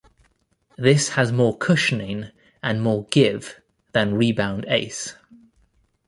This 0.79 1.09
has 1.09 1.31
more 1.31 1.55
cushioning 1.55 2.31
and 2.63 2.81
more 2.81 3.05
"give" 3.11 3.61
than 3.91 4.15
Rebound 4.15 4.65
Ace. 4.67 5.13